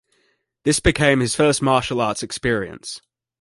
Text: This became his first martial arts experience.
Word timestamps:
This 0.63 0.79
became 0.79 1.19
his 1.19 1.35
first 1.35 1.61
martial 1.61 2.01
arts 2.01 2.23
experience. 2.23 3.01